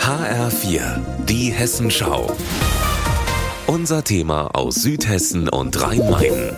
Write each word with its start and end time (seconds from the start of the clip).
HR4, 0.00 1.00
die 1.28 1.52
Hessenschau. 1.52 2.34
Unser 3.66 4.02
Thema 4.02 4.54
aus 4.54 4.76
Südhessen 4.76 5.48
und 5.48 5.80
Rhein-Main. 5.80 6.56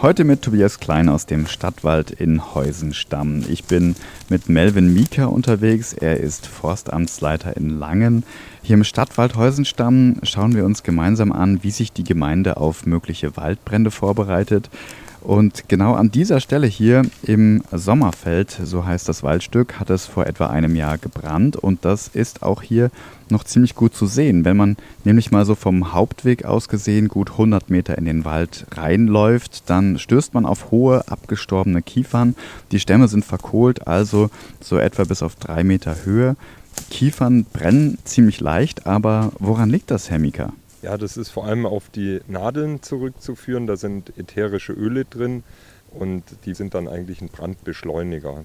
Heute 0.00 0.24
mit 0.24 0.42
Tobias 0.42 0.80
Klein 0.80 1.08
aus 1.08 1.26
dem 1.26 1.46
Stadtwald 1.46 2.10
in 2.10 2.54
Heusenstamm. 2.54 3.44
Ich 3.48 3.64
bin 3.64 3.94
mit 4.28 4.48
Melvin 4.48 4.92
Mieker 4.92 5.30
unterwegs. 5.30 5.92
Er 5.92 6.18
ist 6.18 6.46
Forstamtsleiter 6.46 7.56
in 7.56 7.78
Langen. 7.78 8.24
Hier 8.62 8.74
im 8.74 8.84
Stadtwald 8.84 9.36
Heusenstamm 9.36 10.16
schauen 10.22 10.54
wir 10.56 10.64
uns 10.64 10.82
gemeinsam 10.82 11.32
an, 11.32 11.62
wie 11.62 11.70
sich 11.70 11.92
die 11.92 12.04
Gemeinde 12.04 12.56
auf 12.56 12.86
mögliche 12.86 13.36
Waldbrände 13.36 13.90
vorbereitet. 13.90 14.70
Und 15.22 15.68
genau 15.68 15.94
an 15.94 16.10
dieser 16.10 16.40
Stelle 16.40 16.66
hier 16.66 17.02
im 17.22 17.62
Sommerfeld, 17.70 18.58
so 18.64 18.84
heißt 18.84 19.08
das 19.08 19.22
Waldstück, 19.22 19.78
hat 19.78 19.88
es 19.88 20.04
vor 20.04 20.26
etwa 20.26 20.46
einem 20.48 20.74
Jahr 20.74 20.98
gebrannt. 20.98 21.54
Und 21.54 21.84
das 21.84 22.08
ist 22.08 22.42
auch 22.42 22.60
hier 22.60 22.90
noch 23.28 23.44
ziemlich 23.44 23.76
gut 23.76 23.94
zu 23.94 24.06
sehen. 24.06 24.44
Wenn 24.44 24.56
man 24.56 24.76
nämlich 25.04 25.30
mal 25.30 25.44
so 25.44 25.54
vom 25.54 25.92
Hauptweg 25.92 26.44
aus 26.44 26.68
gesehen 26.68 27.06
gut 27.06 27.30
100 27.30 27.70
Meter 27.70 27.96
in 27.98 28.04
den 28.04 28.24
Wald 28.24 28.66
reinläuft, 28.72 29.70
dann 29.70 29.96
stößt 29.96 30.34
man 30.34 30.44
auf 30.44 30.72
hohe, 30.72 31.06
abgestorbene 31.08 31.82
Kiefern. 31.82 32.34
Die 32.72 32.80
Stämme 32.80 33.06
sind 33.06 33.24
verkohlt, 33.24 33.86
also 33.86 34.28
so 34.60 34.76
etwa 34.76 35.04
bis 35.04 35.22
auf 35.22 35.36
drei 35.36 35.62
Meter 35.62 36.04
Höhe. 36.04 36.34
Kiefern 36.90 37.44
brennen 37.44 37.96
ziemlich 38.04 38.40
leicht, 38.40 38.86
aber 38.86 39.30
woran 39.38 39.70
liegt 39.70 39.92
das, 39.92 40.10
Herr 40.10 40.18
Mika? 40.18 40.52
Ja, 40.82 40.98
das 40.98 41.16
ist 41.16 41.30
vor 41.30 41.46
allem 41.46 41.64
auf 41.64 41.90
die 41.90 42.20
Nadeln 42.26 42.82
zurückzuführen. 42.82 43.68
Da 43.68 43.76
sind 43.76 44.18
ätherische 44.18 44.72
Öle 44.72 45.04
drin 45.04 45.44
und 45.90 46.24
die 46.44 46.54
sind 46.54 46.74
dann 46.74 46.88
eigentlich 46.88 47.22
ein 47.22 47.28
Brandbeschleuniger. 47.28 48.44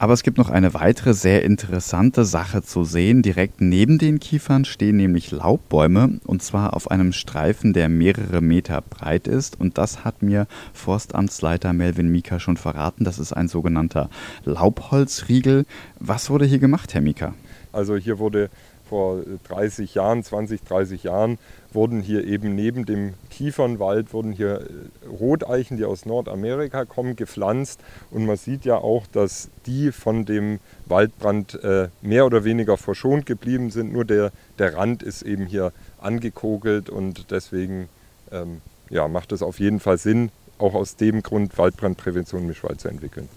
Aber 0.00 0.12
es 0.12 0.22
gibt 0.24 0.38
noch 0.38 0.50
eine 0.50 0.74
weitere 0.74 1.12
sehr 1.12 1.44
interessante 1.44 2.24
Sache 2.24 2.62
zu 2.62 2.84
sehen. 2.84 3.22
Direkt 3.22 3.60
neben 3.60 3.98
den 3.98 4.20
Kiefern 4.20 4.64
stehen 4.64 4.96
nämlich 4.96 5.30
Laubbäume 5.30 6.20
und 6.24 6.42
zwar 6.42 6.74
auf 6.74 6.90
einem 6.90 7.12
Streifen, 7.12 7.72
der 7.72 7.88
mehrere 7.88 8.40
Meter 8.40 8.80
breit 8.80 9.28
ist. 9.28 9.60
Und 9.60 9.76
das 9.76 10.04
hat 10.04 10.22
mir 10.22 10.46
Forstamtsleiter 10.72 11.72
Melvin 11.72 12.08
Mika 12.08 12.38
schon 12.38 12.56
verraten. 12.56 13.04
Das 13.04 13.18
ist 13.18 13.32
ein 13.32 13.48
sogenannter 13.48 14.08
Laubholzriegel. 14.44 15.64
Was 15.98 16.30
wurde 16.30 16.44
hier 16.44 16.60
gemacht, 16.60 16.94
Herr 16.94 17.02
Mika? 17.02 17.34
Also 17.72 17.96
hier 17.96 18.18
wurde 18.18 18.50
vor 18.88 19.22
30 19.48 19.94
Jahren, 19.94 20.22
20, 20.22 20.62
30 20.62 21.04
Jahren, 21.04 21.38
wurden 21.72 22.00
hier 22.00 22.24
eben 22.24 22.54
neben 22.54 22.86
dem 22.86 23.14
Kiefernwald, 23.30 24.12
wurden 24.12 24.32
hier 24.32 24.62
äh, 24.62 25.06
Roteichen, 25.06 25.76
die 25.76 25.84
aus 25.84 26.06
Nordamerika 26.06 26.84
kommen, 26.84 27.16
gepflanzt. 27.16 27.80
Und 28.10 28.26
man 28.26 28.36
sieht 28.36 28.64
ja 28.64 28.76
auch, 28.76 29.06
dass 29.06 29.50
die 29.66 29.92
von 29.92 30.24
dem 30.24 30.60
Waldbrand 30.86 31.62
äh, 31.62 31.88
mehr 32.02 32.26
oder 32.26 32.44
weniger 32.44 32.76
verschont 32.76 33.26
geblieben 33.26 33.70
sind. 33.70 33.92
Nur 33.92 34.04
der, 34.04 34.32
der 34.58 34.74
Rand 34.74 35.02
ist 35.02 35.22
eben 35.22 35.46
hier 35.46 35.72
angekogelt 36.00 36.90
und 36.90 37.30
deswegen 37.30 37.88
ähm, 38.32 38.60
ja, 38.90 39.08
macht 39.08 39.32
es 39.32 39.42
auf 39.42 39.60
jeden 39.60 39.80
Fall 39.80 39.98
Sinn, 39.98 40.30
auch 40.58 40.74
aus 40.74 40.96
dem 40.96 41.22
Grund 41.22 41.56
Waldbrandprävention 41.58 42.46
Mischwald 42.46 42.80
zu 42.80 42.88
entwickeln. 42.88 43.28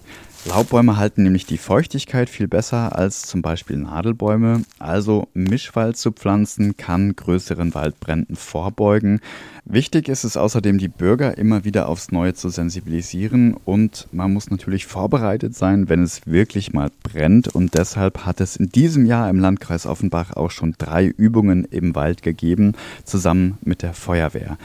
Laubbäume 0.45 0.97
halten 0.97 1.21
nämlich 1.21 1.45
die 1.45 1.59
Feuchtigkeit 1.59 2.27
viel 2.27 2.47
besser 2.47 2.97
als 2.97 3.21
zum 3.21 3.43
Beispiel 3.43 3.77
Nadelbäume. 3.77 4.63
Also 4.79 5.27
Mischwald 5.35 5.97
zu 5.97 6.11
pflanzen 6.11 6.77
kann 6.77 7.15
größeren 7.15 7.75
Waldbränden 7.75 8.35
vorbeugen. 8.35 9.21
Wichtig 9.65 10.09
ist 10.09 10.23
es 10.23 10.37
außerdem, 10.37 10.79
die 10.79 10.87
Bürger 10.87 11.37
immer 11.37 11.63
wieder 11.63 11.87
aufs 11.87 12.11
Neue 12.11 12.33
zu 12.33 12.49
sensibilisieren 12.49 13.53
und 13.65 14.07
man 14.11 14.33
muss 14.33 14.49
natürlich 14.49 14.87
vorbereitet 14.87 15.55
sein, 15.55 15.87
wenn 15.89 16.01
es 16.01 16.25
wirklich 16.25 16.73
mal 16.73 16.89
brennt. 17.03 17.47
Und 17.49 17.75
deshalb 17.75 18.25
hat 18.25 18.41
es 18.41 18.55
in 18.55 18.69
diesem 18.69 19.05
Jahr 19.05 19.29
im 19.29 19.39
Landkreis 19.39 19.85
Offenbach 19.85 20.35
auch 20.35 20.49
schon 20.49 20.73
drei 20.79 21.05
Übungen 21.05 21.65
im 21.65 21.93
Wald 21.93 22.23
gegeben, 22.23 22.73
zusammen 23.05 23.59
mit 23.61 23.83
der 23.83 23.93
Feuerwehr. 23.93 24.57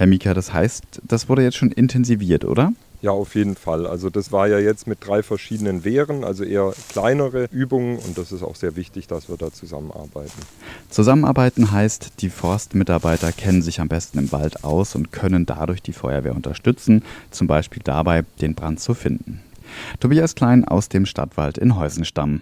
Herr 0.00 0.06
Mika, 0.06 0.32
das 0.32 0.54
heißt, 0.54 1.02
das 1.06 1.28
wurde 1.28 1.42
jetzt 1.42 1.58
schon 1.58 1.72
intensiviert, 1.72 2.46
oder? 2.46 2.72
Ja, 3.02 3.10
auf 3.10 3.34
jeden 3.34 3.54
Fall. 3.54 3.86
Also 3.86 4.08
das 4.08 4.32
war 4.32 4.48
ja 4.48 4.58
jetzt 4.58 4.86
mit 4.86 5.06
drei 5.06 5.22
verschiedenen 5.22 5.84
Wehren, 5.84 6.24
also 6.24 6.42
eher 6.42 6.72
kleinere 6.88 7.48
Übungen 7.52 7.98
und 7.98 8.16
das 8.16 8.32
ist 8.32 8.42
auch 8.42 8.56
sehr 8.56 8.76
wichtig, 8.76 9.08
dass 9.08 9.28
wir 9.28 9.36
da 9.36 9.52
zusammenarbeiten. 9.52 10.40
Zusammenarbeiten 10.88 11.70
heißt, 11.70 12.22
die 12.22 12.30
Forstmitarbeiter 12.30 13.30
kennen 13.32 13.60
sich 13.60 13.78
am 13.78 13.88
besten 13.88 14.18
im 14.20 14.32
Wald 14.32 14.64
aus 14.64 14.94
und 14.94 15.12
können 15.12 15.44
dadurch 15.44 15.82
die 15.82 15.92
Feuerwehr 15.92 16.34
unterstützen, 16.34 17.02
zum 17.30 17.46
Beispiel 17.46 17.82
dabei, 17.84 18.24
den 18.40 18.54
Brand 18.54 18.80
zu 18.80 18.94
finden. 18.94 19.42
Tobias 20.00 20.34
Klein 20.34 20.64
aus 20.64 20.88
dem 20.88 21.04
Stadtwald 21.04 21.58
in 21.58 21.76
Heusenstamm. 21.76 22.40